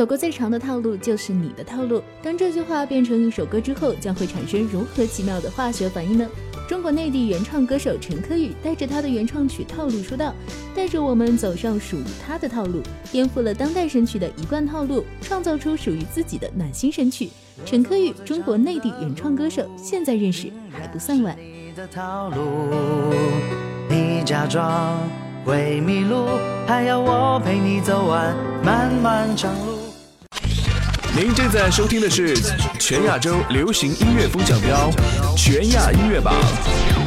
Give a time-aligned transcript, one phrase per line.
[0.00, 2.02] 走过最长的套路就是你的套路。
[2.22, 6.26] 当这句话变成一首歌之后，将会产生如何奇妙的化学反应呢？
[6.66, 10.32] 中国内地原创歌手陈柯宇带着他的原创曲《套路》出道，
[10.74, 12.80] 带着我们走上属于他的套路，
[13.12, 17.28] 颠覆了当代神曲的一贯套路，创造出属于自己的暖心神曲。
[17.66, 21.36] 陈柯宇，中国内地原创歌手，现在认识还不算晚。
[21.36, 22.36] 你的套路
[23.90, 24.98] 你假装
[25.44, 26.24] 会迷路，
[26.66, 29.69] 还要我陪你走完漫漫长路。
[31.16, 32.36] 您正在收听的是
[32.78, 34.90] 全亚洲流行音乐风向标
[35.36, 36.99] 全亚音乐榜。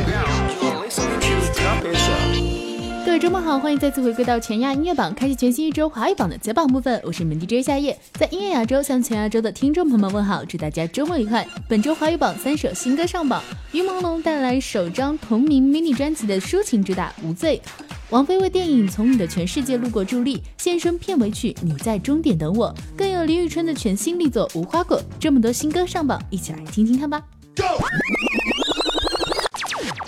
[3.14, 7.00] 位周末好，欢迎再次回归到全亚音乐榜，开启全新一周华语榜的解榜部分。
[7.06, 11.48] 我是门 DJ 夏夜，在音乐亚洲向全亚洲的听众朋友们问好，祝大家周末愉快。
[11.70, 17.62] 本周华语榜三首新歌上榜，于朦胧带来首张同名 mini 专辑的抒情主打《无罪》。
[18.10, 24.98] 王菲为电影《从你的全世界路过》助力，献声片尾曲《你在终点等我》，更有李宇春的全新力作《无花果》。
[25.20, 27.22] 这么多新歌上榜，一起来听听看吧。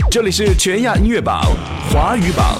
[0.09, 1.43] 这里是全亚音乐榜
[1.93, 2.59] 华语榜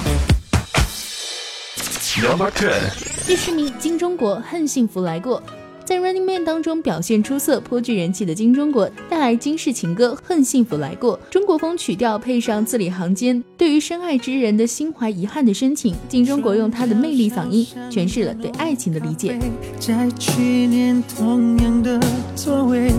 [2.22, 5.42] ，Number Ten，第十名，金钟国《恨幸福来过》。
[5.86, 19.38] 在 Running Man 当中表现出色、颇具人气的金钟国带来金氏情歌《恨幸福来过》，中国风曲调配上字里行间对于深爱之人的心怀遗憾的深情，金钟国用他的魅力嗓音诠释了对爱情的理解。
[19.78, 22.00] 在去年同样的
[22.34, 22.90] 座位，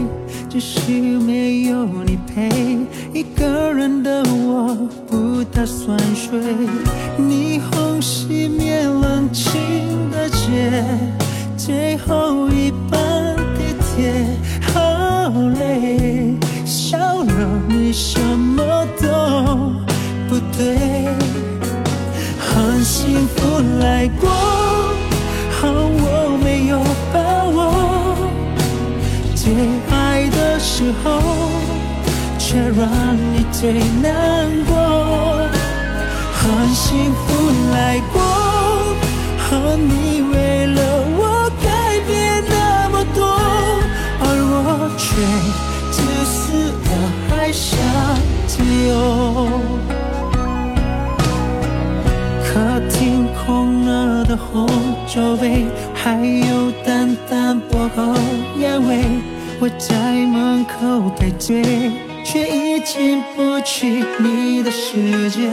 [0.49, 2.77] 只是没有你陪，
[3.13, 4.73] 一个人的我
[5.09, 6.39] 不打算睡，
[7.19, 11.26] 霓虹熄灭冷清的街。
[11.57, 14.13] 最后一班地铁，
[14.73, 14.79] 好
[15.59, 17.33] 累，少了
[17.67, 19.07] 你什么都
[20.29, 20.77] 不对。
[22.39, 24.29] 很幸福来过，
[25.59, 26.79] 好我没有
[27.11, 27.17] 把
[27.49, 27.59] 握。
[29.35, 29.51] 最
[29.89, 31.19] 爱的时候，
[32.37, 34.75] 却让你最难过。
[36.33, 37.25] 很幸福
[37.73, 38.21] 来过，
[54.37, 54.67] 红
[55.07, 58.15] 酒杯，还有淡淡薄荷
[58.59, 59.03] 烟味。
[59.59, 59.95] 我在
[60.27, 61.91] 门口排队，
[62.23, 65.49] 却已进不去你的世界。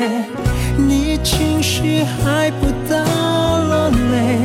[0.77, 2.95] 你情绪还不到
[3.65, 4.39] 落泪，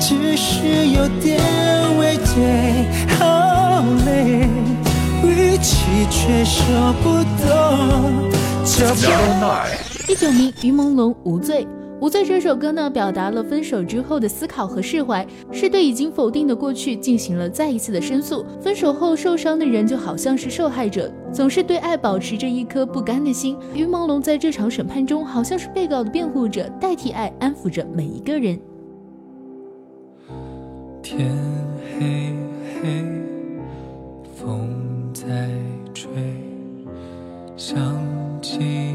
[0.00, 1.38] 只是有点
[1.98, 2.34] 微醉。
[5.24, 7.46] 语气却说不动。
[10.06, 11.66] 第九名，于朦胧无罪。
[12.00, 18.46] 无罪这首歌呢，表达了分手之后的思考和释怀，是对已经否定的过去进行了再一次的申诉。
[18.60, 23.56] 分手后受伤的人就好像是受害者，总是对爱保持着一颗不甘的心。
[23.74, 28.58] 于朦胧在这场审判中，好像是被告的辩护者，代替爱安抚着每一个人。
[31.02, 31.36] 天
[31.98, 32.32] 黑
[32.80, 33.04] 黑。
[34.36, 34.70] 风
[35.12, 35.50] 在
[35.92, 36.08] 吹，
[37.56, 37.76] 想
[38.40, 38.87] 起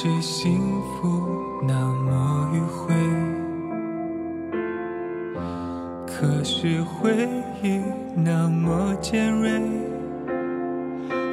[0.00, 1.26] 是幸福
[1.60, 2.94] 那么迂回。
[6.06, 7.28] 可是回
[7.60, 7.82] 忆
[8.14, 9.60] 那么尖锐，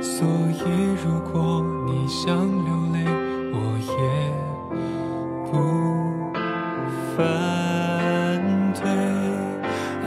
[0.02, 0.64] 所以
[1.06, 3.06] 如果你想流泪，
[3.54, 3.56] 我
[3.86, 3.94] 也
[5.52, 5.54] 不
[7.16, 7.22] 反
[8.74, 8.82] 对。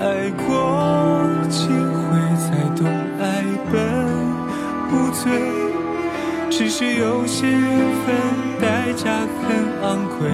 [0.01, 0.43] 爱过
[1.49, 2.03] 几回
[2.37, 2.83] 才懂
[3.21, 3.23] 爱
[3.71, 3.73] 本
[4.91, 5.31] 无罪，
[6.51, 7.63] 只是有些缘
[8.05, 9.47] 分代价很
[9.83, 10.29] 昂贵。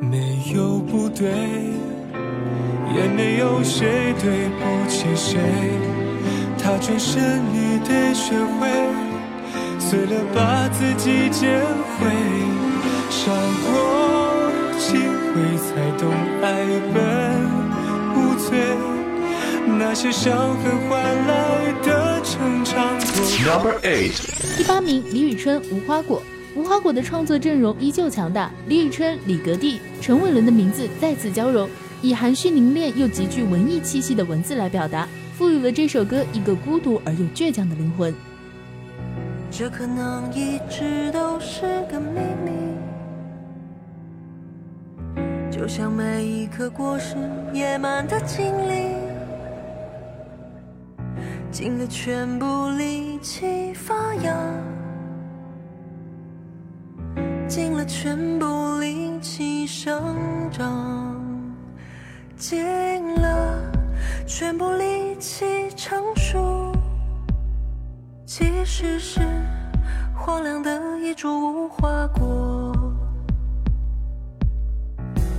[0.00, 1.28] 没有不对，
[2.94, 5.38] 也没有谁对不起谁，
[6.58, 8.68] 他转身你得学会，
[9.78, 11.60] 碎了把自己捡
[11.98, 12.06] 回，
[13.08, 13.34] 伤
[13.64, 15.32] 过几回
[15.64, 15.66] 才
[15.98, 16.12] 懂
[16.42, 16.46] 爱
[16.92, 16.96] 本
[18.14, 18.76] 无罪，
[19.78, 22.74] 那些伤痕换来的成长。
[23.44, 24.20] Number eight，
[24.56, 26.22] 第八名，李宇春《无花果》。
[26.58, 31.68] 无花果的创作阵容依旧强大，李宇春、李格弟、陈伟伦的名字再次交融，
[32.00, 38.14] 以含蓄凝练又极具文艺气息的文字来表达，赋予了这首歌一个孤独而又倔强的灵魂。
[39.50, 42.52] 这可能一直都是个秘密。
[45.50, 47.16] 就像每一颗果实
[47.52, 48.94] 野蛮的经历，
[51.50, 54.36] 尽了全部力气发芽，
[57.48, 59.98] 尽了全部力气生
[60.50, 61.18] 长，
[62.36, 63.58] 尽了
[64.26, 66.70] 全部力气成熟。
[68.26, 69.20] 即使是
[70.14, 72.74] 荒凉的一株无花果。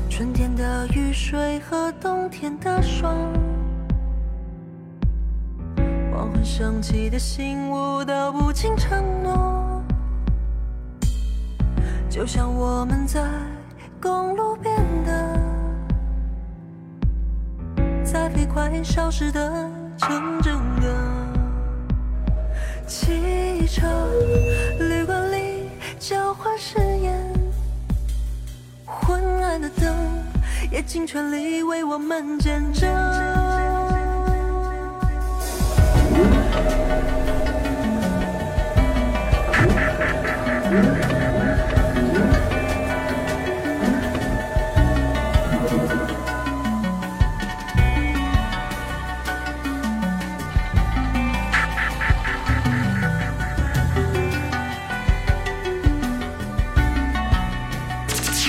[0.10, 3.16] 春天的雨水和冬天的霜，
[6.44, 9.84] 升起的醒悟都不尽承诺，
[12.10, 13.22] 就像我们在
[14.02, 15.40] 公路边的，
[18.04, 20.94] 在飞快消失的城镇的，
[22.88, 23.88] 汽车
[24.80, 27.14] 旅馆里交换誓言。
[28.86, 29.94] 昏暗的灯
[30.72, 33.45] 也尽全力为我们见证。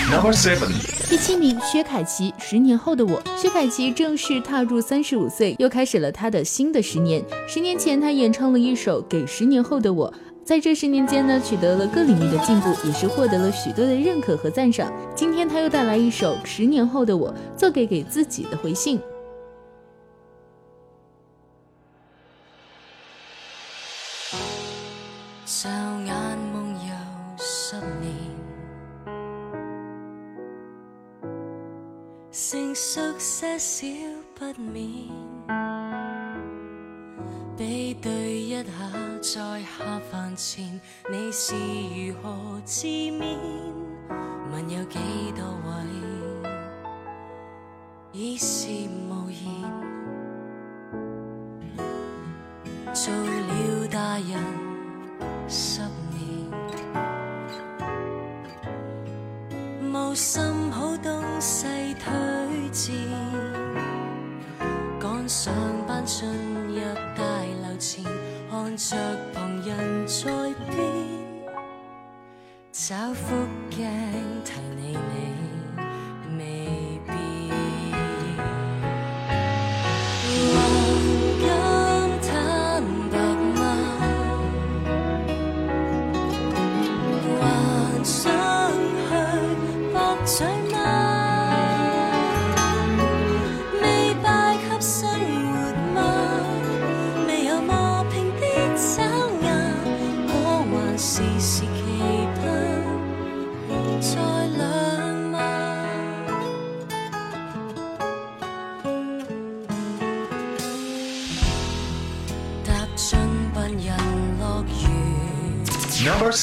[0.09, 0.73] Number seven，
[1.09, 3.23] 第七名，薛凯琪，《十年后的我》。
[3.41, 7.23] 薛凯琪正式踏入三十五岁，又开始了他的新的十年。
[7.47, 10.13] 十年前，他演唱了一首《给十年后的我》，
[10.47, 14.93] 在这十年间呢，取得了各领域的进步，也是获得了许多的认可和赞赏。
[15.13, 19.01] 今天，他又带来一首《十年后的我》，做给给自己的回信。
[33.19, 33.81] 些少
[34.35, 35.09] 不免，
[37.57, 38.71] 比对一下，
[39.23, 40.79] 在下饭前
[41.11, 43.39] 你是如何自勉？
[44.53, 44.99] 问有几
[45.35, 45.71] 多位
[48.13, 48.69] 已是
[49.09, 49.41] 无言，
[52.93, 54.39] 做了大人
[55.49, 55.81] 十
[56.13, 56.21] 年，
[59.91, 61.67] 无心好东西
[62.05, 62.13] 推。
[65.01, 65.53] 赶上
[65.87, 66.81] 班进入
[67.17, 67.36] 大
[67.79, 68.05] 前，
[68.51, 68.97] 看着
[69.33, 70.25] 旁人在
[70.71, 70.81] 变，
[72.73, 73.35] 找副
[73.71, 74.26] 镜。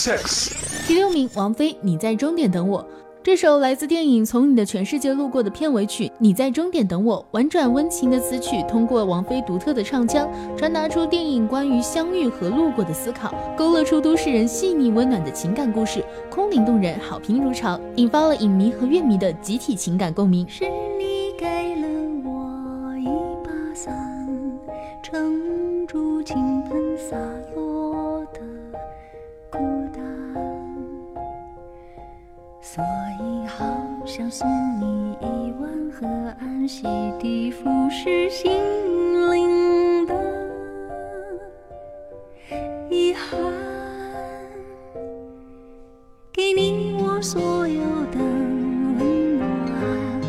[0.04, 0.52] six，
[0.86, 2.86] 第六名，王菲，你在终点等我。
[3.24, 20.46] 这首来自电影《从你的全世界路过》的片尾曲《你在终点等我》，婉转温情的词曲，通过王菲独特的唱腔，传达出电影关于相遇和路过的思考，勾勒出都市人细腻温暖的情感故事，空灵动人，好评如潮，引发了影迷和乐迷的集体情感共鸣。
[20.50, 20.66] 是
[21.00, 21.88] 你给了
[22.26, 23.08] 我一
[23.42, 23.96] 把伞，
[25.02, 27.16] 撑住倾盆洒
[32.66, 32.82] 所
[33.20, 33.66] 以，好
[34.06, 34.48] 想送
[34.80, 35.26] 你一
[35.60, 36.08] 碗河
[36.40, 36.88] 岸洗
[37.20, 38.52] 涤腐蚀心
[39.32, 40.16] 灵的
[42.90, 43.38] 遗憾，
[46.32, 50.22] 给你我所有的温暖，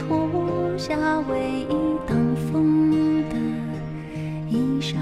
[0.00, 1.74] 脱下唯一
[2.08, 3.36] 挡风的
[4.48, 4.96] 衣裳，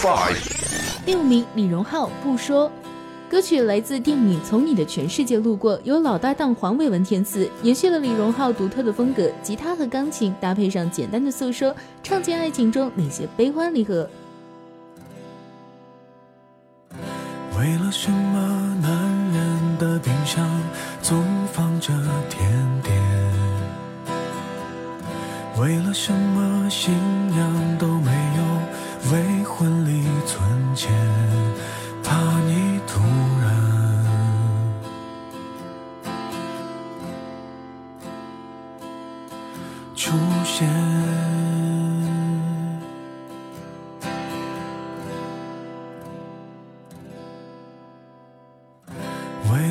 [0.00, 0.34] five，
[1.04, 2.72] 第五名，李荣浩不说。
[3.28, 14.08] 歌曲来自电影《从你的全世界路过》，由老搭档黄伟文填词，延续了李荣浩独特的风格，吉他和钢琴搭配上简单的诉说，唱尽爱情中那些悲欢离合。
[17.58, 18.90] 为了什么男
[19.34, 20.48] 人的冰箱
[21.02, 21.92] 总放着
[22.30, 22.50] 甜
[22.82, 22.98] 点？
[25.60, 26.94] 为了什么信
[27.36, 27.86] 仰都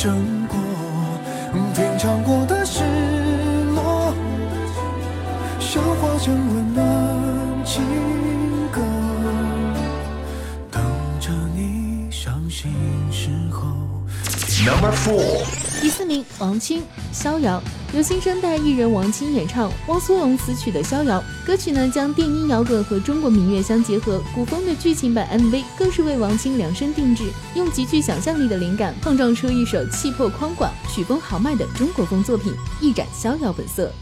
[0.00, 0.16] 生
[0.48, 0.56] 活。
[1.74, 2.82] 品尝过的失
[3.74, 4.14] 落，
[5.58, 6.86] 消化成温暖
[7.66, 7.82] 情
[8.72, 8.80] 歌，
[10.70, 10.82] 等
[11.20, 12.72] 着你伤心
[13.12, 13.66] 时候。
[14.64, 15.44] Number four，
[15.82, 16.80] 第四名，王青
[17.12, 27.24] 《逍遥》由新生代艺人王青演唱，汪苏泷词曲的《逍遥》歌曲呢，将电音摇滚和中国民乐相结合，古风的剧情版 MV 更是为王青量身定制，
[27.56, 33.92] 用极具想象力的灵感碰撞出一首气魄宽广、曲风豪迈的中国风作品，一展逍遥本色。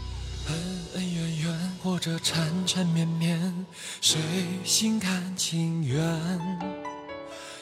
[0.47, 0.55] 恩
[0.93, 3.65] 恩怨怨，或者缠缠绵绵，
[4.01, 4.19] 谁
[4.63, 6.78] 心甘情愿？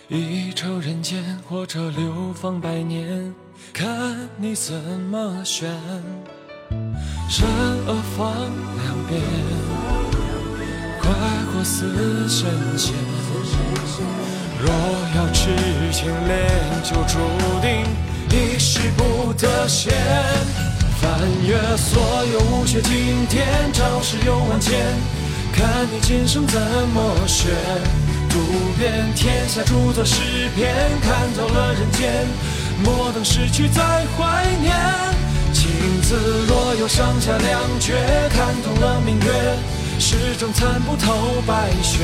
[0.09, 3.35] 一朝人间，或者流芳百年，
[3.73, 5.69] 看你怎么选。
[7.29, 7.45] 善
[7.85, 9.21] 恶放两边，
[11.01, 11.11] 快
[11.51, 12.93] 活似神仙。
[14.61, 14.69] 若
[15.17, 15.49] 要痴
[15.91, 16.47] 情恋，
[16.85, 17.19] 就注
[17.61, 17.83] 定
[18.31, 19.93] 一世不得闲。
[21.01, 24.85] 翻越所有武学经典，招式有万千，
[25.51, 28.06] 看你今生怎么选。
[28.37, 28.43] 读
[28.77, 30.21] 遍天下著作诗
[30.55, 32.27] 篇，看透了人间，
[32.83, 33.81] 莫等失去再
[34.15, 34.75] 怀念。
[35.51, 37.95] 情字若有上下两绝，
[38.29, 39.57] 看透了明月，
[39.97, 42.03] 始终参不透白雪。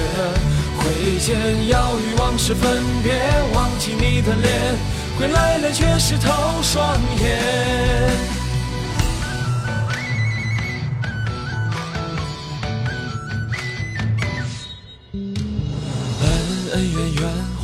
[0.80, 3.14] 挥剑要与往事分别，
[3.54, 4.76] 忘记你的脸，
[5.20, 6.32] 归来来却是透
[6.64, 8.33] 双眼。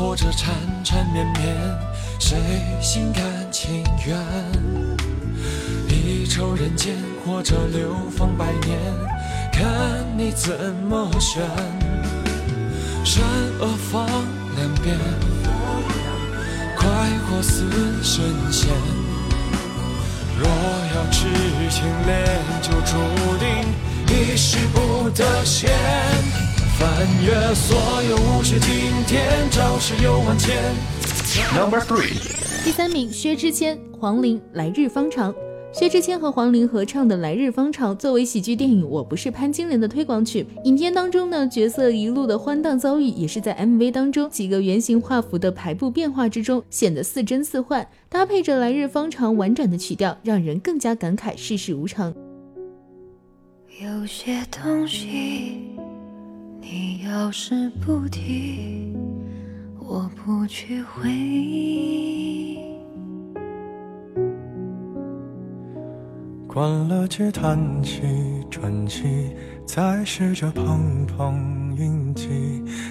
[0.10, 1.56] 或者缠缠绵绵，
[2.20, 2.36] 谁
[2.82, 4.18] 心甘情愿？
[5.88, 8.80] 一愁人间，或者流芳百年，
[9.54, 11.44] 看你怎么选。
[13.06, 13.24] 善
[13.60, 14.04] 恶放
[14.56, 14.98] 两边，
[16.76, 16.90] 快
[17.30, 17.70] 活似
[18.02, 18.68] 神仙。
[20.40, 21.28] 若要痴
[21.70, 22.26] 情恋，
[22.64, 22.98] 就注
[23.38, 23.48] 定
[24.08, 25.70] 一世不得闲。
[26.80, 26.90] 翻
[27.26, 28.72] 越所有无邪经
[29.06, 30.56] 典，招式有万千。
[31.54, 32.14] Number three，
[32.64, 35.34] 第三名，薛之谦、黄龄《来日方长》。
[35.74, 52.16] 薛之谦和黄龄合唱的《来日方长》作为喜剧电影《我不是潘金莲》的推广曲，影片当中呢，角色一路的欢荡遭遇，也是在 MV 当中几个圆形画幅的排布变化之中显得似真似幻，搭配着《来日方长》婉转的曲调，让人更加感慨世事无常。
[53.82, 55.58] 有些东西
[56.72, 58.96] 你要是不提，
[59.80, 62.60] 我不去回忆。
[66.48, 68.04] 关了机，叹气，
[68.52, 69.32] 喘气，
[69.66, 72.30] 再试着碰碰运气，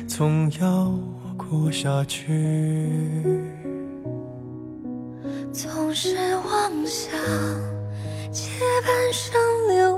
[0.08, 0.92] 总要
[1.37, 2.90] 过下去。
[5.52, 7.12] 总是妄想
[8.32, 8.50] 借
[8.85, 9.98] 半生流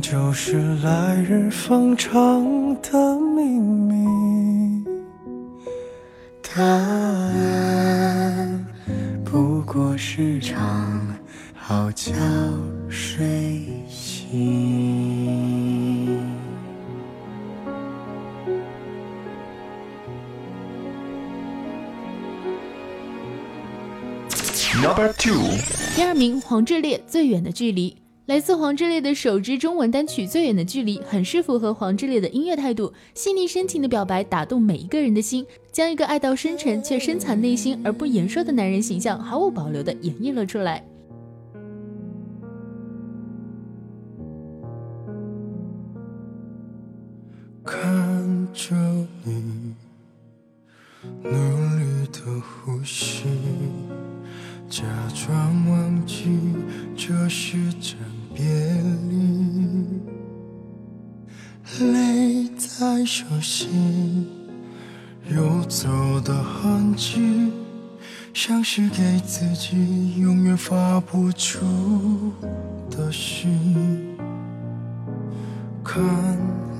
[0.00, 2.42] 终究是来日方长
[2.80, 4.82] 的秘密，
[6.40, 7.36] 答案
[9.22, 11.14] 不过是场
[11.54, 12.14] 好觉
[12.88, 14.30] 睡醒。
[24.82, 25.58] Number two，
[25.94, 27.90] 第二名黄致列《最远的距离》
[28.30, 40.84] 来自黄致列的首支中文单曲《最远的距离》，很是符合黄致列的音乐态度，细腻深情的表白打动每一个人的心，将一个爱到深沉却深藏内心而不言说的男人形象毫无保留地演绎了出来。
[47.64, 48.76] 看着
[49.24, 49.74] 你
[51.24, 53.24] 努力的呼吸，
[54.68, 54.84] 假
[55.16, 56.38] 装忘记
[56.96, 57.98] 这是真
[58.34, 58.44] 别
[59.08, 60.00] 离，
[61.84, 64.26] 泪在手心
[65.28, 65.88] 游走
[66.20, 67.52] 的痕迹，
[68.32, 71.58] 像是给自己永远发不出
[72.90, 74.16] 的信。
[75.82, 76.02] 看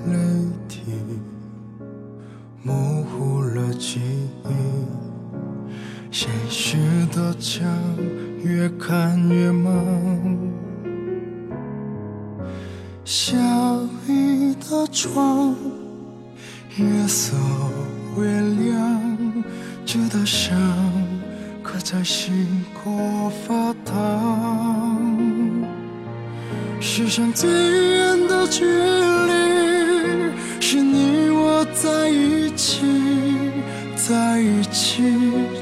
[0.06, 0.14] 泪
[0.68, 0.78] 滴
[2.62, 4.00] 模糊了记
[4.44, 4.50] 忆，
[6.10, 6.76] 现实
[7.12, 7.66] 的墙
[8.42, 10.09] 越看越忙，
[15.02, 15.56] 窗
[16.76, 17.38] 越锁
[18.18, 18.22] 越
[18.62, 19.00] 亮，
[19.86, 20.54] 这道伤
[21.62, 25.00] 刻在心口发烫。
[26.82, 29.32] 世上最远的距离，
[30.60, 32.84] 是你我在一起，
[33.96, 35.02] 在一起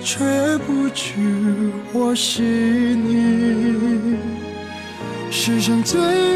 [0.03, 0.19] 却
[0.67, 4.17] 不知我是你。
[5.31, 6.28] 世上最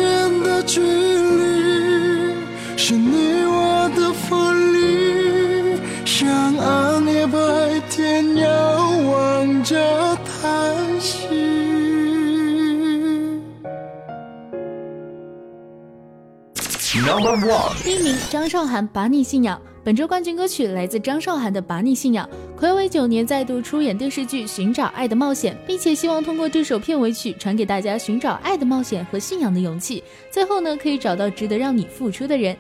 [17.83, 22.29] 第一名张韶涵《把你信仰》，本周冠军歌曲来自张韶涵的《把你信仰》，
[22.61, 32.57] 暌违九年再度出演电视剧《寻找爱的冒险》，并且希望通过这首片尾曲传给大家寻找爱的冒险和信仰的勇气，最后呢可以找到值得让你付出的人。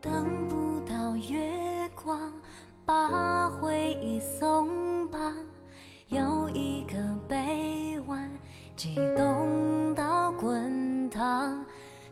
[0.00, 1.38] 等不到月
[1.94, 2.32] 光，
[2.84, 4.18] 把回忆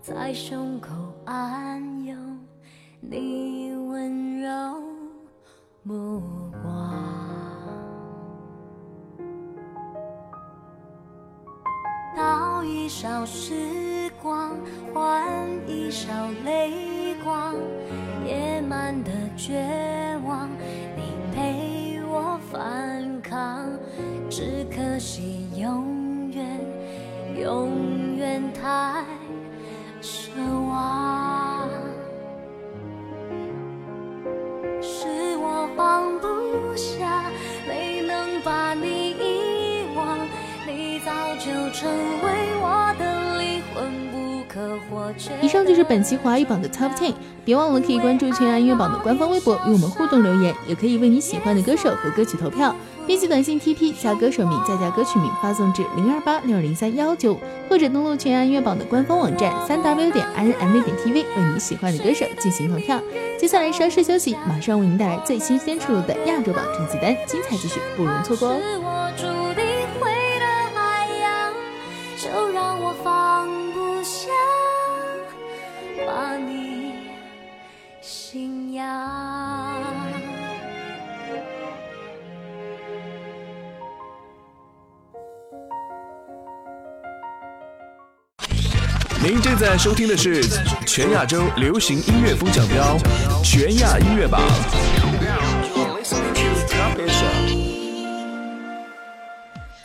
[0.07, 0.91] 在胸口
[1.25, 1.94] 安
[45.85, 47.13] 本期华语榜的 Top Ten，
[47.45, 52.75] 别忘了可以关注全亚音乐榜的官方微博与我们互动留言，也可以为你喜欢的歌手和歌曲投票。
[53.07, 62.99] 编辑短信 TP 加歌手名再加歌曲名发送至零二八六零三幺九，或者登录全亚音乐榜的官方网站三 W 点 INMV 点 TV 为你喜欢的歌手进行投票。
[63.39, 68.84] 接下来稍事休息，马上为您带来最新鲜出炉的亚洲榜成绩单，精彩继续，不容错过哦。
[89.79, 90.43] 收听的是
[90.87, 92.97] 全亚洲流行音乐风奖标
[93.43, 94.41] 全亚音乐榜。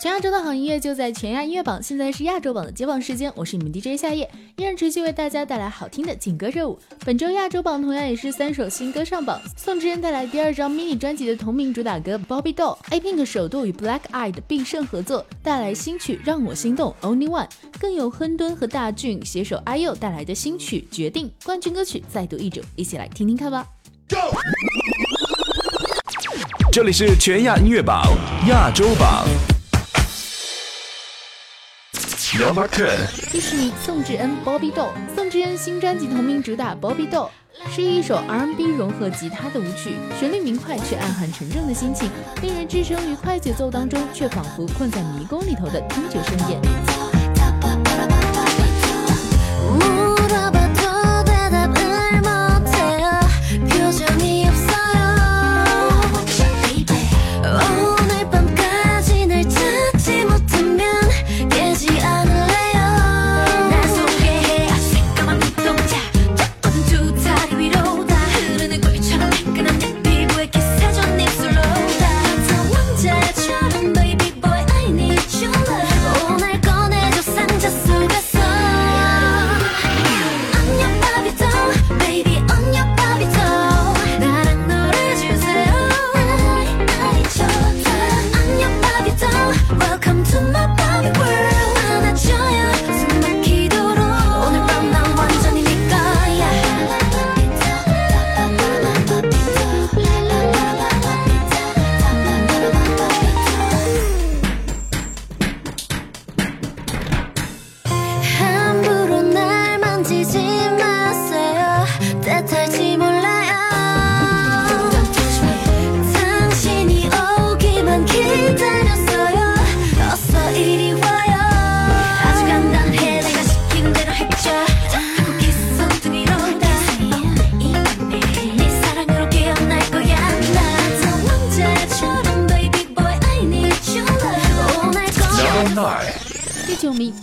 [0.02, 6.80] 全亚洲的好音乐就在全亚音乐榜，现在是亚洲榜的揭榜时间，我是你们 DJ 夏夜，依然持续为大家带来好听的劲歌热舞。
[7.04, 23.68] 本周亚洲榜同样也是三首新歌上榜，宋智恩带来第二张 mini 专辑的同名主打歌《Bobby Doll》，A Pink 首度与 Black Eyed 必胜合作，带来新曲《让我心动 Only One》，更有亨敦和大俊携手 IU 带来的新曲《决定》，冠军歌曲再度易主，一起来听听看吧。
[24.08, 24.16] Go!
[26.72, 28.02] 这里是全亚音乐榜
[28.48, 29.28] 亚洲榜。
[32.38, 34.94] Number Ten，第十名，宋智恩《Bobby d o》。
[35.16, 37.28] 宋智恩新专辑同名主打《Bobby Doll》
[37.76, 42.08] 是一首 R&B 融合吉他的舞曲，旋律明快却暗含沉重的心情，
[42.44, 47.09] 令人置身于快节奏当中，却仿佛困在迷宫里头的听觉盛宴。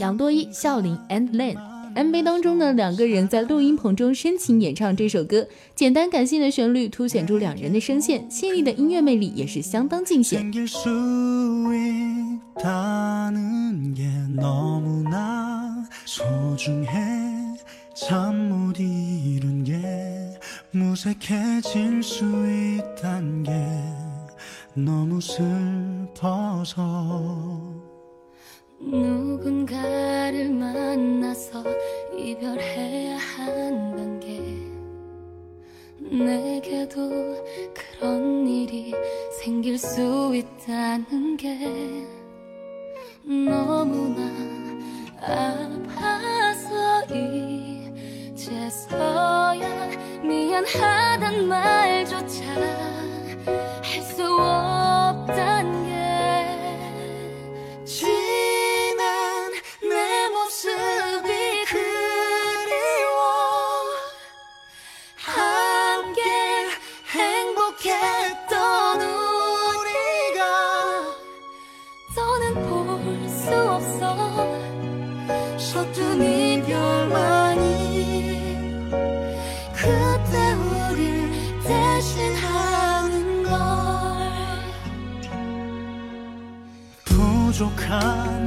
[0.07, 1.57] 杨多一、笑林 and Lan。
[1.97, 10.49] MV 当中呢，两个人在录音棚中深情演唱这首歌，简单感性的旋律凸显出两人的声线，细腻的音乐魅力也是相当尽显。
[28.79, 31.63] 누군가를 만나서
[32.17, 34.41] 이별해야 한단 게
[35.99, 37.09] 내게도
[37.75, 38.95] 그런 일이
[39.41, 41.59] 생길 수 있다는 게
[43.25, 44.23] 너무나
[45.21, 47.03] 아파서
[48.35, 52.45] 이제서야 미안하단 말조차
[53.83, 55.93] 할 수 없단 게
[60.47, 63.19] 모습이 그리워.
[65.17, 66.23] 함께
[67.11, 68.55] 행복했던
[69.03, 70.41] 우리가
[72.15, 74.03] 더는 볼 수 없어.
[75.59, 77.65] 서툰 이별만이
[79.75, 81.03] 그때 우릴
[81.65, 83.51] 대신하는 걸.
[87.05, 88.46] 부족한 내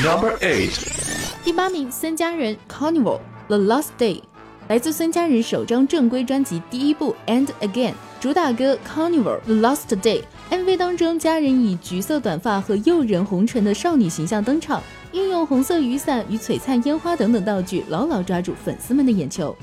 [0.00, 0.78] Number eight，
[1.44, 4.22] 第八名，孙佳仁，Carnival，The Last Day，
[4.68, 10.22] 来自孙佳仁首张正规专辑第一部《End Again》，主打歌《Carnival The Last Day》。
[10.50, 14.82] MV 当中，佳人以橘色短发和诱人红唇的少女形象登场，
[15.12, 19.54] 运用红色雨伞与璀璨烟花等等道具，牢牢抓住粉丝们的眼球。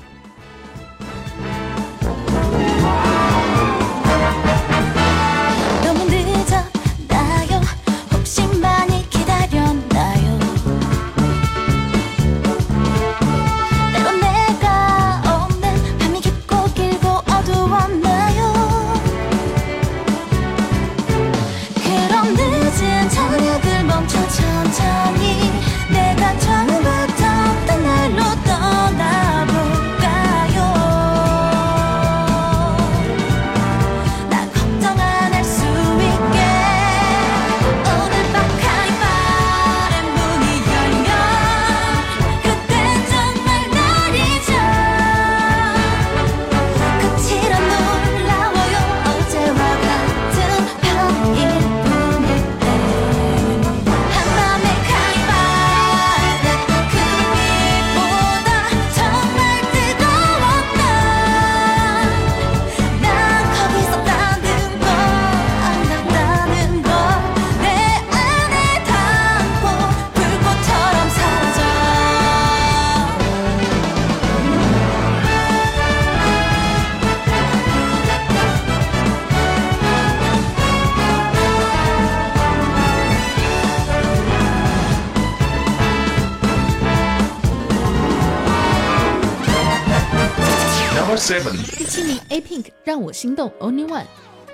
[91.76, 94.04] 第七名 apink 让我心动 only one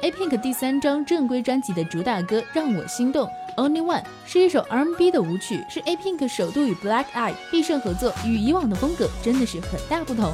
[0.01, 10.33] apink 第三张正规专辑的主打歌让我心动 only one 是一首 R&B 的舞曲是 apink 首度与 black eye 必胜合作与以往的风格真的是很大不同。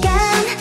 [0.00, 0.59] again.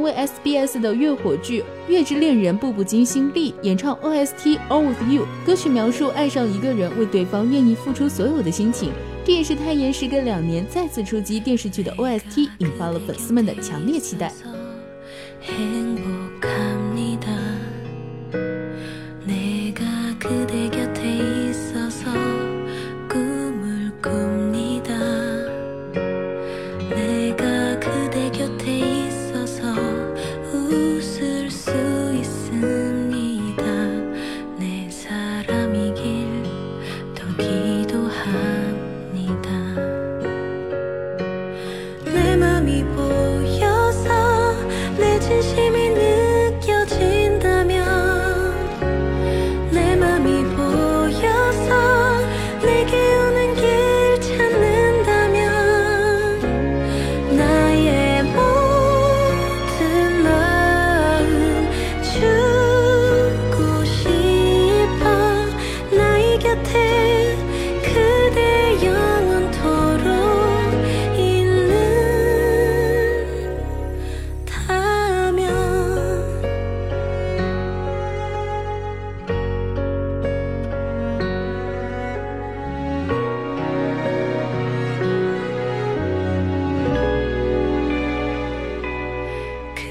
[0.00, 8.92] 为 SBS 的月火剧《月之恋人》步步惊心力演唱 OST《All With You》歌曲，描述爱上一个人为对方愿意付出所有的心情。
[9.24, 14.32] 这也是泰妍时隔两年再次出击电视剧的 OST，引发了粉丝们的强烈期待。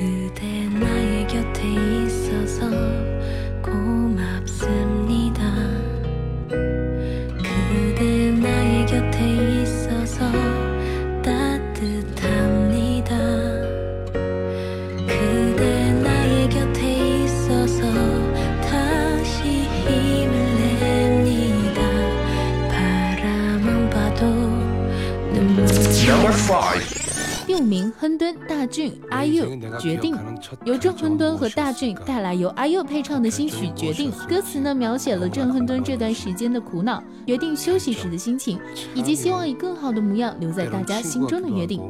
[0.00, 1.62] 그대 나의 곁에
[2.04, 2.68] 있어서
[3.62, 5.42] 고맙습니다.
[6.48, 10.30] 그대 나의 곁에 있어서
[11.22, 13.10] 따뜻합니다.
[15.06, 17.82] 그대 나의 곁에 있어서
[18.62, 20.34] 다시 힘을
[20.80, 21.80] 냅니다.
[22.68, 24.26] 바라만 봐도
[25.32, 25.66] 눈물
[27.46, 30.15] 第五名，亨敦、 大俊、阿佑决定，
[30.65, 38.59] 由郑亨敦和大俊带来由阿佑配唱的新曲《决定》，歌词呢描写了郑亨敦这段时间的苦恼，决定休息时的心情，
[38.93, 41.81] 以及希望以更好的模样留在大家心中的约定。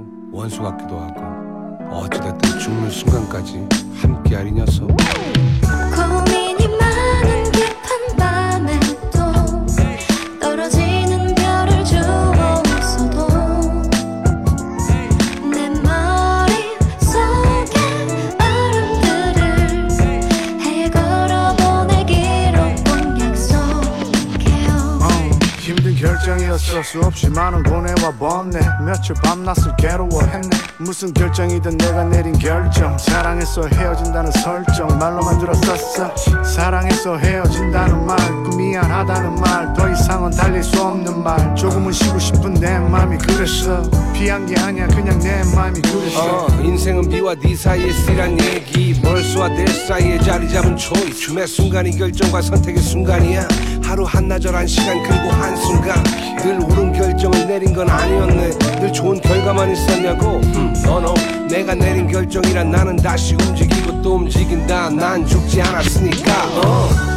[26.52, 28.60] 결정이었어 수없이 많은 고뇌와 번뇌.
[28.86, 30.50] 며칠 밤낮을 괴로워했네.
[30.80, 32.98] 무슨 결정이든 내가 내린 결정.
[32.98, 34.88] 사랑해서 헤어진다는 설정.
[35.00, 36.44] 말로만 들었었어.
[36.44, 38.18] 사랑해서 헤어진다는 말.
[38.44, 39.74] 그 미안하다는 말.
[39.74, 41.56] 더 이상은 달릴 수 없는 말.
[41.56, 43.82] 조금은 쉬고 싶은 내 맘이 그랬어.
[44.14, 44.88] 피한 게 아니야.
[44.88, 46.46] 그냥 내 맘이 그랬어.
[46.46, 49.00] 어, 인생은 비와 네 사이의 씨란 얘기.
[49.02, 53.48] 벌써와 내 사이에 자리 잡은 초이스 매 순간이 결정과 선택의 순간이야
[53.92, 56.02] 하루 한나절 한 시간 그리고 한순간
[56.38, 58.52] 늘 옳은 결정을 내린 건 아니었네.
[58.80, 60.38] 늘 좋은 결과만 있었냐고?
[60.38, 61.14] 음, 너너
[61.50, 64.92] 내가 내린 결정이란 나는 다시 움직이고 또 움직인다.
[64.92, 66.32] 난 죽지 않았으니까.
[66.64, 67.11] 어.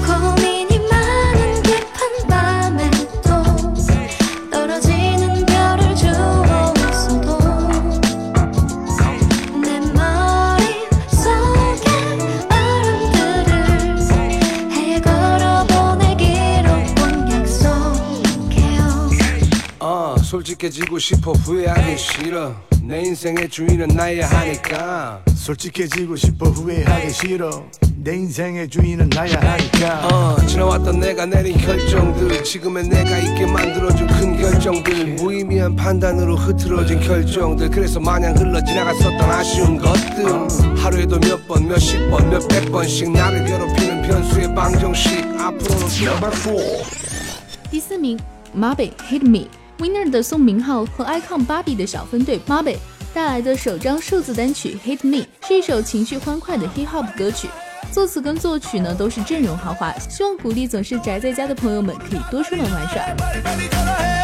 [20.64, 21.96] 솔직해지고 싶어 후회하기 네.
[21.96, 22.54] 싫어.
[22.82, 24.34] 내 인생의 주인은 나야 네.
[24.36, 25.20] 하니까.
[25.34, 27.10] 솔직해지고 싶어 후회하기 네.
[27.12, 27.64] 싫어.
[27.96, 30.08] 내 인생의 주인은 나야 하니까.
[30.08, 37.68] 어, 지나왔던 내가 내린 결정들 지금의 내가 있게 만들어준 큰 결정들 무의미한 판단으로 흐트러진 결정들.
[37.70, 40.26] 그래서 마냥 흘러 지나갔었던 아쉬운 것들.
[40.30, 40.48] 어.
[40.78, 45.24] 하루에도 몇 번 몇십 번 몇백 번씩 나를 괴롭히는 변수의 방정식.
[45.38, 46.20] 앞으로는 4
[47.70, 48.16] This is me,
[48.54, 49.48] Mabe, hit me.
[49.78, 52.76] Winner 的宋明浩和 icon 芭比的小分队 Mabe
[53.12, 57.48] 带来的首张数字单曲 Hit Me 是一首情绪欢快的 hip hop 歌曲，
[57.92, 64.23] 作词跟作曲呢都是阵容豪华，希望鼓励总是宅在家的朋友们可以多出门玩耍。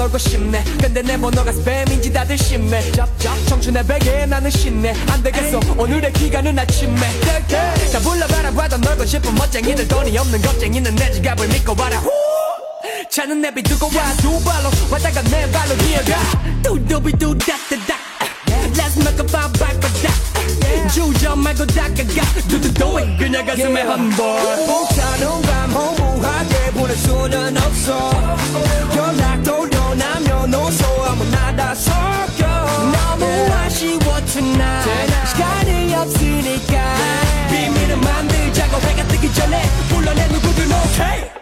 [0.00, 0.64] 놀고 싶네.
[0.80, 2.90] 근데 내 번호가 스팸인지 다들 심해.
[2.92, 5.60] 짭짭 청춘의 베개에 나는 신내 안 되겠어.
[5.76, 6.96] 오늘의 기간은 아침에.
[7.92, 8.50] 다 불러봐라.
[8.52, 11.98] 봐도 놀고 싶은 멋쟁이들 돈이 없는 겁쟁이는 내 지갑을 믿고 와라.
[11.98, 12.10] 후!
[13.10, 16.16] 차는 내비 두고 와두 발로 왔다가 내 발로 뛰어가.
[16.62, 17.94] 뚜두비 뚜다다다.
[18.72, 20.94] Let's make a pop back for that.
[20.94, 22.22] 주저 말고 다가가.
[22.48, 24.66] 두두두이 그녀 가슴에 한번.
[24.66, 28.10] 못하는 밤 허무하게 보낼 수는 없어.
[28.96, 29.70] 연락 돌
[30.50, 32.46] 려 남녀노소 아무 나 다 섞여.
[32.92, 35.26] 너무 아쉬워 tonight.
[35.26, 36.94] 시간이 없으니까.
[37.50, 41.39] 비밀은 만들자고 해가 뜨기 전에 불러내 누구든 오케이 빨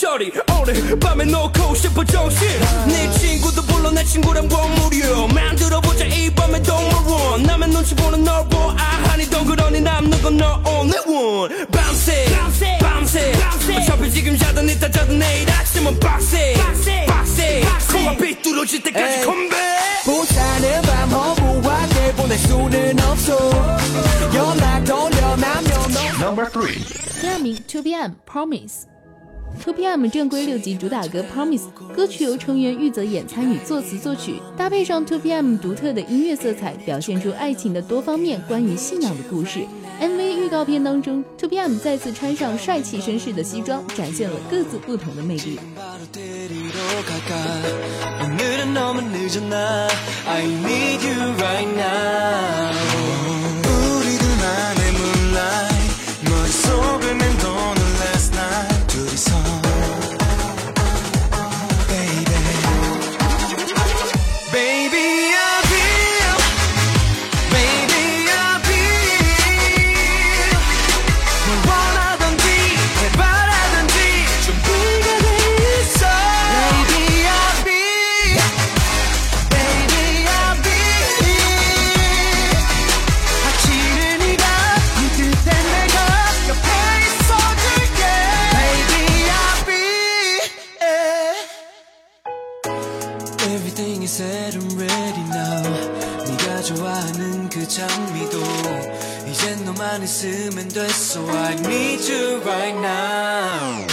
[0.00, 0.32] 셔리.
[0.58, 2.48] 오늘 밤에 놓고 싶어 정신
[2.88, 5.26] 네 친구도 불러 내 친구란 건 무료.
[5.28, 11.66] 만들어보자 이 밤의 동물원 남의 눈치 보는 널보 아하니 덩그러니 남는 건 너 only one.
[11.70, 13.32] 밤새 밤새 밤새.
[13.68, 16.54] 뭐 어차피 지금 자든 이따 자든 내일 아침은 빡세.
[16.54, 17.62] 빡세 빡세.
[17.92, 19.58] 코가 삐뚤어질 때까지 컴백
[20.04, 23.36] 부산의 밤 허브와 대본의 수는 없어.
[24.34, 25.74] 연락 돌려 남녀
[26.22, 26.62] Number 3
[27.20, 28.86] 대한민국 2BM Promise.
[29.64, 31.60] ，TOPM 正规六级主打歌《Promise》，
[31.94, 39.60] 歌曲由成员玉泽演参与作词作曲，搭配上 TOPM 独特的音乐色彩，表现出爱情的多方面，关于信仰的故事。
[40.00, 45.58] MV 预告片当中，TOPM 再次穿上帅气绅士的西装，展现了各自不同的魅力。
[56.50, 56.99] So
[93.80, 95.62] Everything is set and ready now
[96.28, 98.38] 네가 좋아하는 그 장미도
[99.26, 103.86] 이젠 너만 있으면 됐어 I need you right now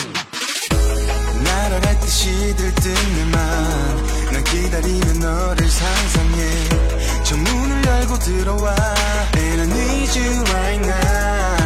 [1.42, 8.76] 나를 알듯이 들뜬 내맘난 기다리는 너를 상상해 저 문을 열고 들어와
[9.38, 11.57] And I need you right now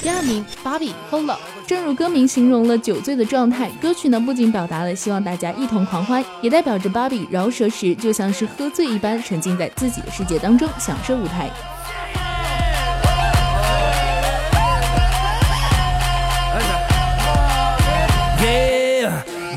[0.00, 1.36] 第二名，Bobby Holo。
[1.66, 11.50] 正如歌名形容了酒醉的状态，歌曲呢不仅表达了希望大家一同狂欢，也代表着 Bobby 饶舌时就像是喝醉一般，沉浸在自己的世界当中，享受舞台。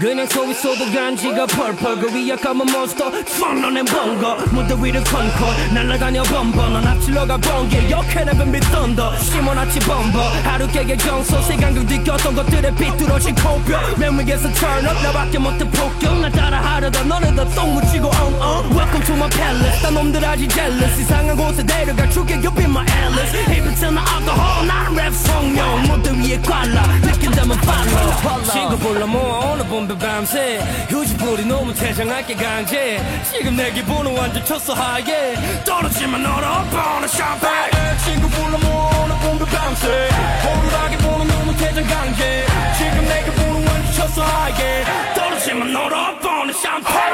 [0.01, 4.35] 그냥 서 있어도 간지가 펄펄 그 위에 까만 몬스터 뻔너낸 번거.
[4.49, 6.69] 무대 위를 컨콜 날아다녀 범버.
[6.69, 9.15] 넌 앞질러가 번개 역해나 뱀비 던더.
[9.19, 11.39] 심어놨지 범버 하루 깨게 정서.
[11.43, 13.95] 세간경 느꼈던 것들에 비뚤어진 코뼈.
[13.99, 16.19] 맨 위에서 turn up 나밖에 못해 폭격.
[16.19, 18.75] 나 따라하려다 너네 다똥 묻히고 엉엉.
[18.75, 19.81] Welcome to my palace.
[19.83, 20.99] 딴 놈들 아직 jealous.
[20.99, 25.83] 이상한 곳에 데려가 줄게 You be my Alice Even till 나 alcohol 나는 랩 성령
[25.83, 26.87] 무대 위에 꽐라.
[27.01, 28.43] 느낀다면 follow.
[28.51, 33.01] 친구 불러 모아 오늘 봄배 밤새 휴지풀이 너무 태장할게 강제.
[33.29, 35.35] 지금 내 기분은 완전 쳤어 하얘.
[35.65, 40.09] 떨어지면 너를 엎어는 샴페인 친구 불러 오늘 봄배 밤새.
[40.43, 42.45] 호루라기 보는 너무 태장 강제.
[42.77, 44.85] 지금 내 기분은 완전 쳤어 하얘.
[45.13, 47.10] 떨어지면 너를 엎어는 샴페인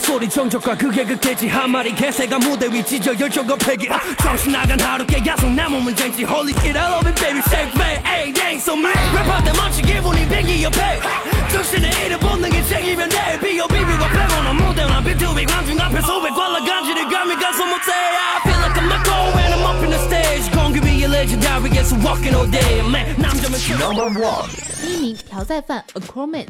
[0.00, 4.78] 목소리 정적과 그게 극대지 한 마리 개새가 무대 위 찢어 열정과 패기 아, 정신 나간
[4.80, 8.32] 하루 깨 야속 나 몸은 쟁지 Holy shit I love it baby shake me Ay
[8.32, 11.00] dang so man 랩할 때 멋진 기분이 배기 옆에
[11.52, 17.08] 정신의 일을 본능이 챙기면 내 비어 비비고 빼고는 무대나 비투비 관중 앞에 소백 관라 간지를
[17.08, 20.50] 감히 가서 못해 I feel like I'm a go when I'm up in the stage
[20.52, 24.48] 공기 위에 legendary yes walking all day man 남자면 Number one，
[24.80, 26.46] 第一名朴在范 Acroman。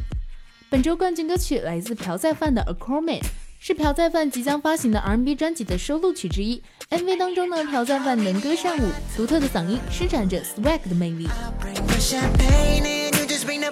[0.69, 3.23] 本周冠军歌曲来自朴在范的 Acroman，
[3.64, 6.64] 是朴在范即将发行的 R&B 专辑的收录曲之一。
[6.90, 11.30] MV 当中呢，朴在范能歌善舞，独特的嗓音施展着 swag 的魅力。
[13.46, 13.72] Bring the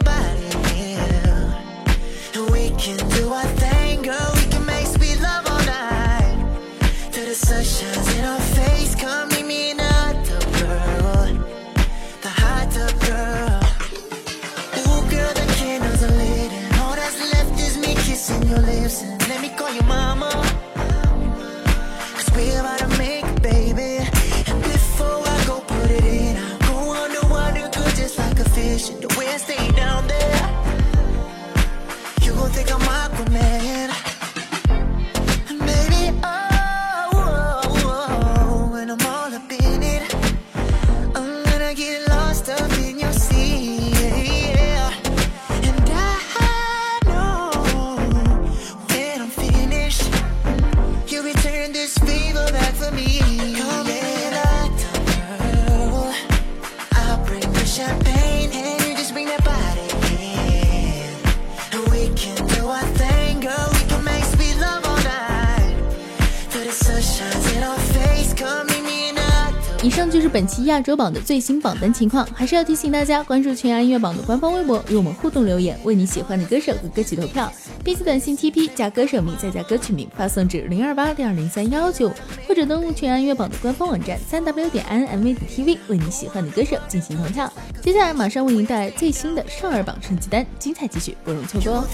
[70.65, 77.51] 亚洲榜的最新榜单情况，还是要提醒大家关注全亚音乐榜的官方微博，与我们互动留言，为你喜欢的歌手和歌曲投票。
[77.83, 82.11] 编辑短信 TP 加歌手名再加歌曲名发送至零二八六二零三幺九，
[82.47, 87.51] 或者登录全亚音乐榜的官方网站三 W 点 N M V T V，为你喜欢的歌手进行投票。
[87.81, 91.87] 接下来马上为您带来最新的少儿榜成绩单，精彩继续，不容错过哦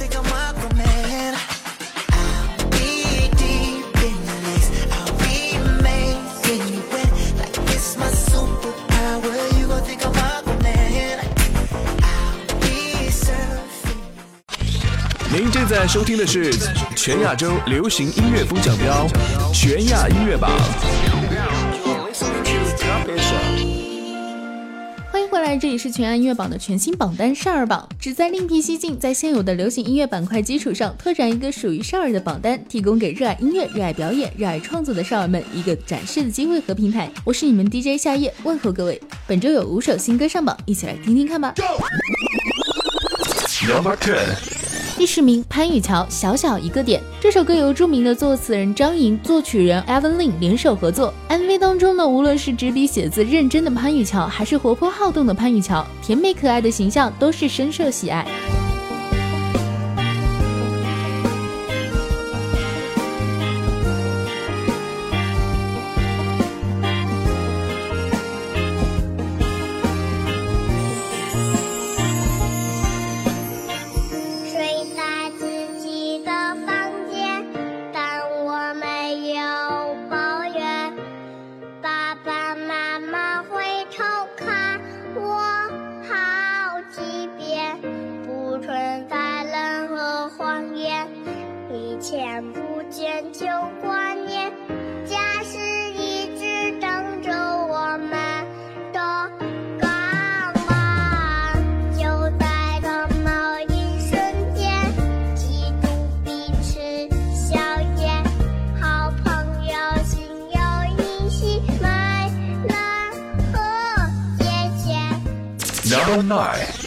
[15.66, 16.53] 您正在收听的是
[16.95, 19.07] 全亚洲流行音乐风奖标
[19.51, 20.51] 全亚音乐榜。
[25.11, 37.09] 欢迎迎回来，这里是全亚音乐榜的全新榜单少儿榜，旨在另辟蹊径，在现有的流行音乐板块基础上，拓展一个属于少儿的榜单，提供给热爱音乐、热爱表演、热爱创作的少儿们一个展示的机会和平台。
[37.24, 39.01] 我是你们 DJ 夏夜，问候各位。
[39.26, 41.55] 本周有五首新歌上榜，一起来听听看吧。
[43.68, 44.20] Number Ten，
[44.98, 51.14] 第十名，潘宇乔《小小一个点》这首歌由著名的作词人张莹、作曲人 Evan Lin 联手合作。
[51.28, 58.26] MV 当中呢，无论是执笔写字认真的潘宇乔，还是活泼好动的潘宇乔，甜美可爱的形象都是深受喜爱。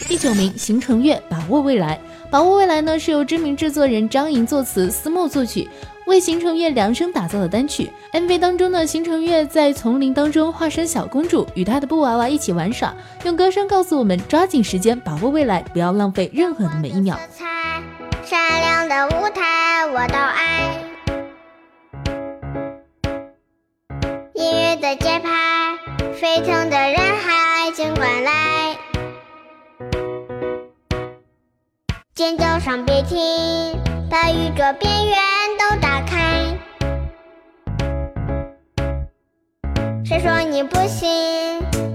[0.08, 2.00] 第九名，行程月《把握未来》。
[2.30, 5.68] 《把握未来》呢是由知名制作人张莹作词，思墨作曲，
[6.06, 7.90] 为行程月量身打造的单曲。
[8.12, 17.16] MV 当中呢，行程月在丛林当中化身小公主，与她的布娃娃一起玩耍，用歌声告诉我们抓紧时间，把握未来，不要浪费任何的每一秒。
[17.30, 17.82] 色彩
[18.24, 20.76] 闪亮的舞台，我都爱。
[24.34, 25.78] 音乐的节拍，
[26.14, 28.57] 沸腾的人海，尽管来。
[32.18, 33.16] 尖叫声别停，
[34.10, 35.16] 把宇宙边缘
[35.56, 36.42] 都打开。
[40.04, 41.08] 谁说你不行？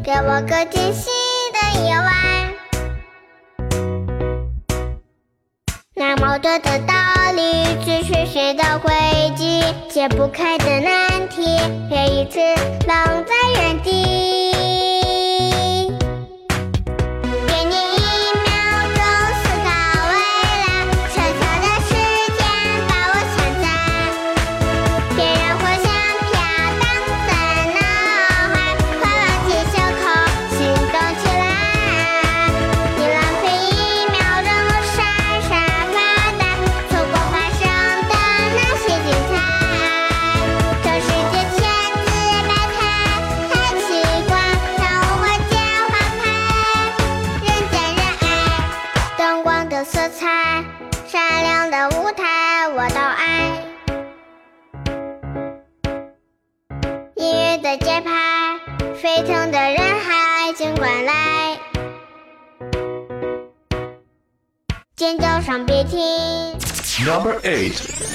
[0.01, 1.09] 给我个惊喜
[1.51, 2.53] 的夜晚。
[5.93, 6.93] 那么多的道
[7.35, 8.93] 理，只是谁的轨
[9.35, 11.57] 迹，解不开的难题，
[11.89, 12.39] 别一直
[12.87, 14.52] 愣在原地。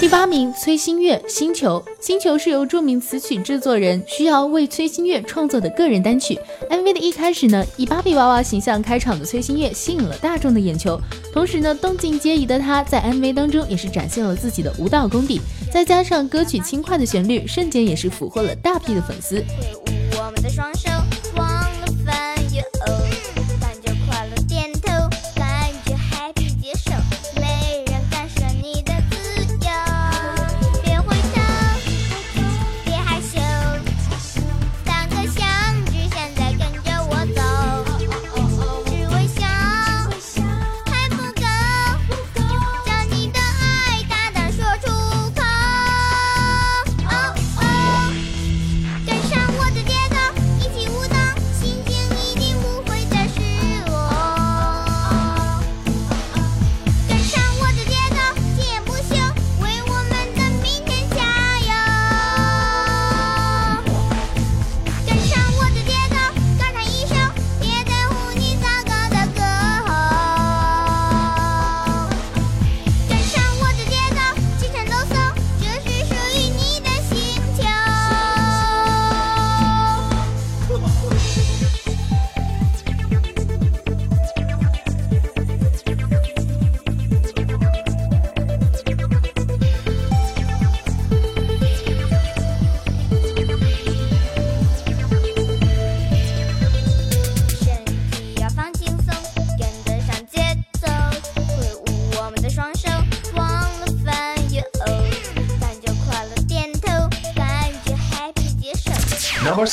[0.00, 1.82] 第八名，崔新月《星球》。
[2.06, 6.38] 《星球》是由著名词曲制作人徐瑶为崔新月创作的个人单曲。
[6.70, 11.00] MV 的一开始呢，以芭比娃娃形象开场的崔新月吸引了大众的眼球，
[11.32, 15.40] 同时呢，动静皆宜的她在 MV 当中也是展现了自己的舞蹈功底，
[15.72, 19.44] 再加上歌曲轻快的旋律，瞬间也是俘获了大批的粉丝。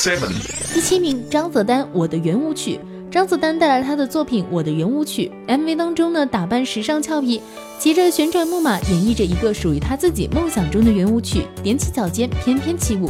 [0.06, 0.30] seven，
[0.72, 2.80] 第七名，张泽丹《我的圆舞曲》。
[3.12, 7.42] 张泽丹带来他的作品《我的圆舞曲》，MV 当中呢，打扮时尚俏皮，
[7.80, 13.10] 骑着旋转木马，演绎着一个属于他自己梦想中的圆舞曲，踮起脚尖翩翩起舞。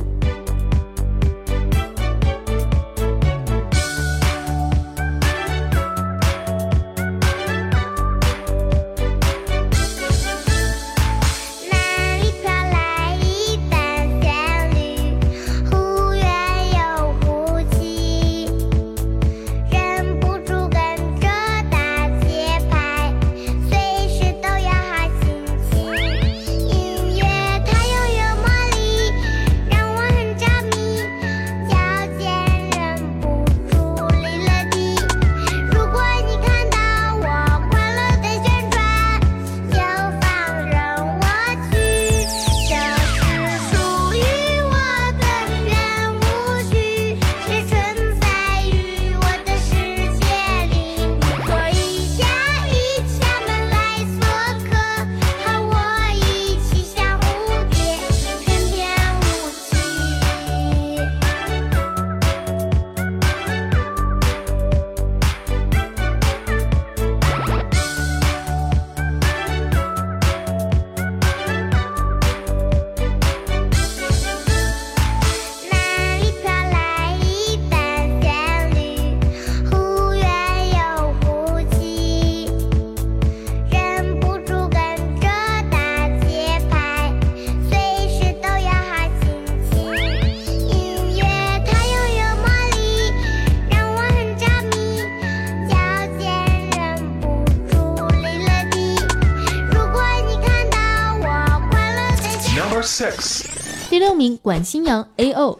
[104.41, 105.59] 管新阳 A.O。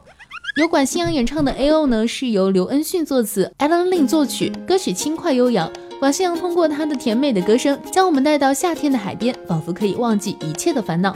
[0.58, 5.70] 由管新阳演唱的 A.O 呢，是由刘恩旭作词，Alan Lin 作曲，歌曲轻快悠扬。
[6.00, 11.14] 管新阳通过他的甜美的歌声，将我们带到夏天的海边，仿佛可以忘记一切的烦恼。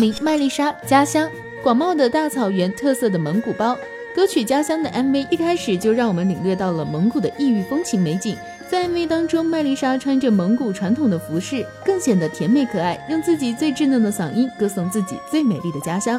[0.00, 1.28] 名，麦丽莎《家乡》，
[1.62, 3.76] 广袤的大草原，特色的蒙古包。
[4.14, 8.34] 歌曲《家乡》的 MV 一开始就让我们领略到了蒙古的异域风情美景。
[8.66, 16.18] 在 MV 当中，麦丽莎穿着蒙古传统的服饰，更显得甜美可爱，用自己最稚嫩的嗓音歌颂自己最美丽的家乡。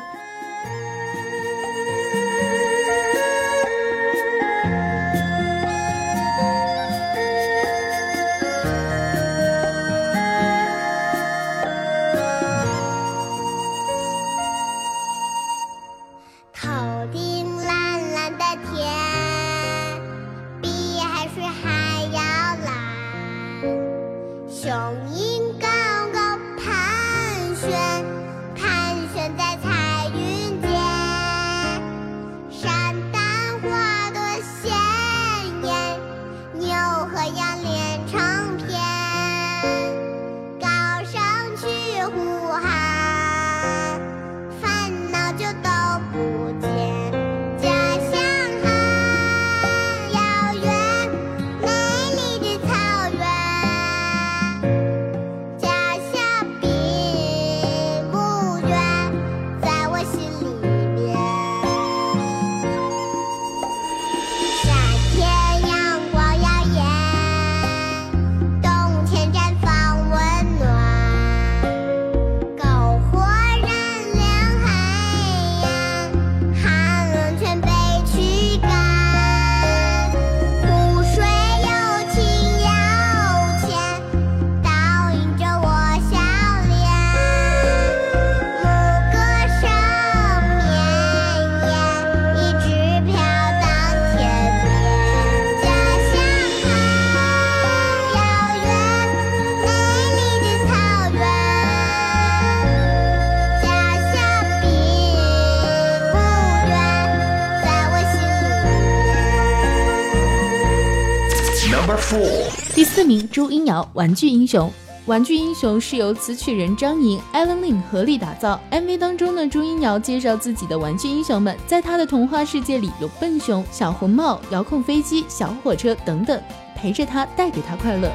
[113.32, 114.68] 朱茵瑶《玩具英雄》。
[115.06, 118.60] 《玩具英雄》是由词曲人张莹、Alan Lin 合力打造。
[118.70, 126.40] MV 当中呢，朱茵瑶介绍自己的玩具英雄们，在她的童话世界里有笨熊、小红帽、遥控飞机、小火车等等，
[126.76, 128.12] 陪着她，带给她快乐。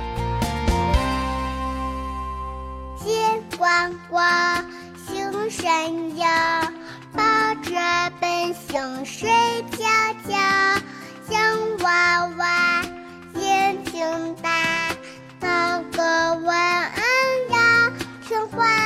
[3.03, 3.17] 金
[3.59, 4.65] 光光，
[5.09, 6.27] 星闪耀，
[7.15, 7.23] 抱
[7.63, 7.73] 着
[8.21, 9.29] 笨熊睡
[9.73, 9.87] 觉
[10.29, 10.37] 觉，
[11.29, 12.83] 像娃娃，
[13.41, 14.05] 眼睛
[14.41, 14.51] 大，
[16.47, 17.01] 晚安
[17.51, 17.93] 呀
[18.23, 18.86] 听话。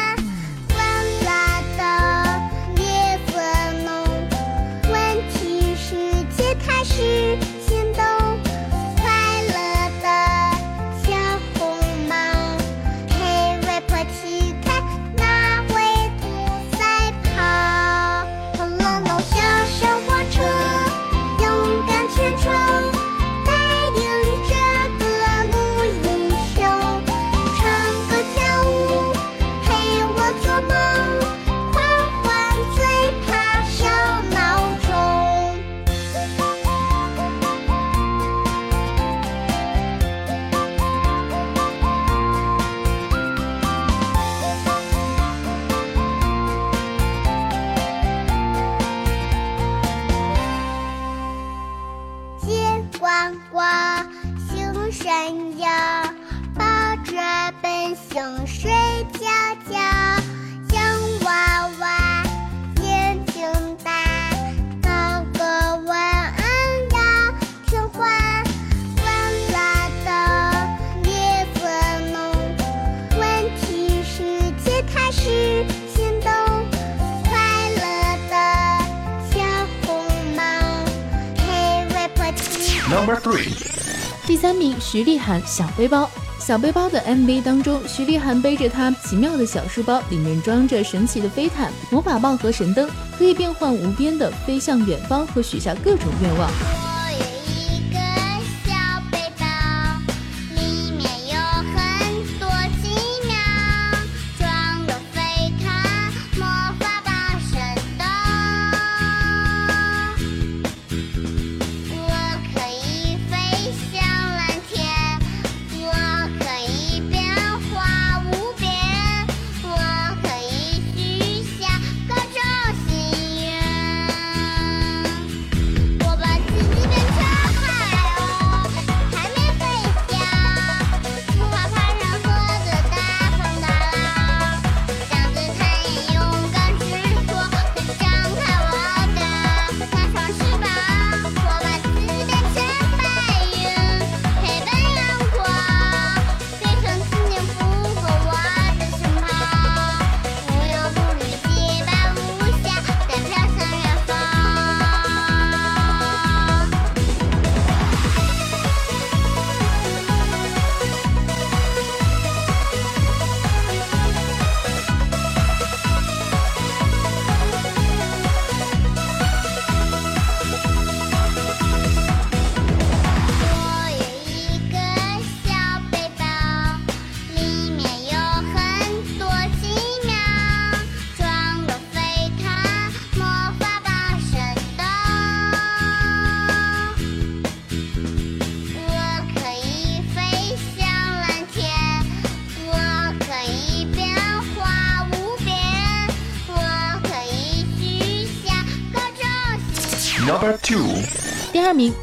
[84.91, 86.03] 徐立涵《小背包》。
[86.45, 96.51] 小背包的 MV 当中，徐立涵背着他奇妙的小书包，里面装着神奇的飞毯、魔法棒和神灯，可以变幻无边的飞向远方和许下各种愿望。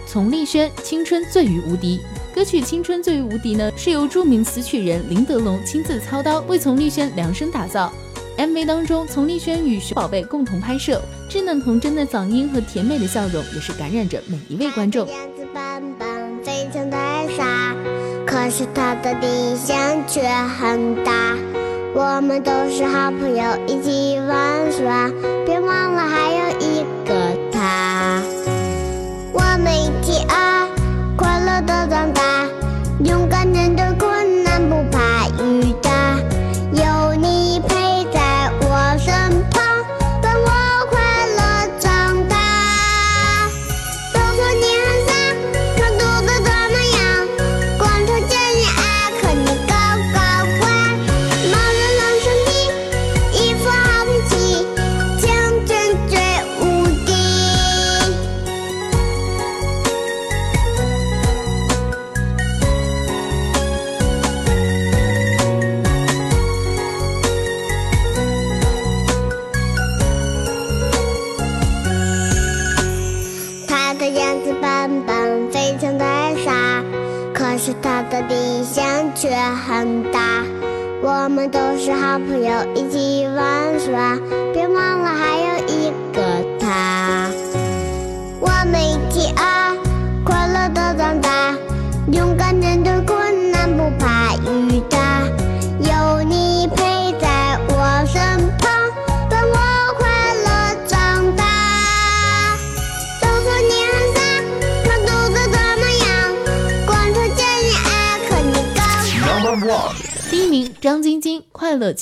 [0.08, 2.00] 丛丽轩《青春醉于无敌》。
[2.36, 7.92] 歌曲《青春醉于无敌》呢，是由著名词曲人林德龙亲自操刀，为丛丽轩量身打造。
[8.38, 15.08] MV 当中，丛丽轩与徐宝贝共同拍摄，稚嫩童真的嗓音和甜美的笑容，也是感染着每一位观众。
[15.08, 16.08] 样子笨笨，
[16.44, 16.98] 非常的
[17.36, 17.76] 傻，
[18.26, 19.76] 可是他的理想
[20.08, 21.36] 却很大。
[21.96, 25.12] 我们都是好朋友，一起玩耍，
[25.44, 26.37] 别忘了还有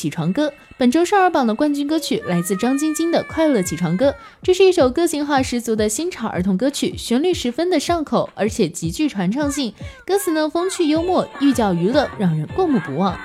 [0.06, 4.12] 起床歌》，本周少儿榜的冠军歌曲来自张晶晶的《快乐起床歌》。
[4.43, 9.74] 这是一首个性化十足的新潮儿童歌曲，旋律十分的上口，而且极具传唱性。
[10.06, 13.18] 歌词呢风趣幽默，寓教于乐，让人过目不忘。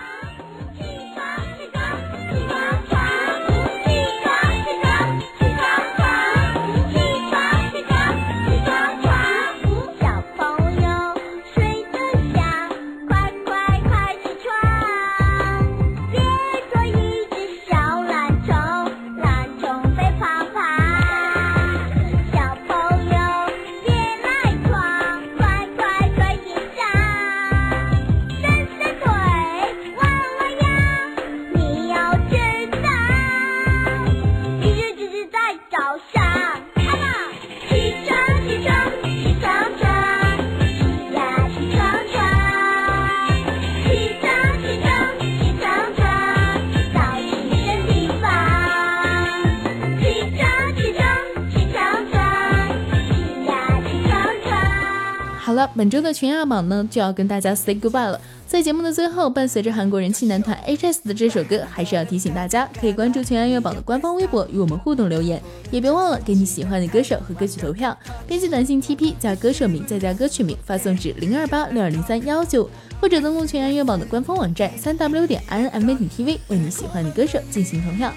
[55.80, 58.20] 本周的全亚榜呢就要跟大家 say goodbye 了。
[58.46, 67.96] 在节目的最后，伴随着韩国人气男团 HS 的这首歌，还是要提醒大家，可以关注全亚乐榜的官方微博与我们互动留言，也别忘了给你喜欢的歌手和歌曲投票。
[68.26, 72.68] 编辑短信 TP 加歌手名再加歌曲名，发送至零二八六二零三幺九，
[73.00, 78.12] 或者登录全亚乐榜的官方网站三 w 点 inmv 点 tv 为你喜欢的歌手进行投票。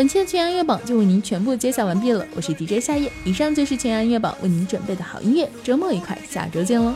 [0.00, 6.94] 本期的全羊乐榜就为您全部揭晓完毕了我是 dj 夏夜以上就是全羊乐榜为您准备的好音乐周末愉快下周见喽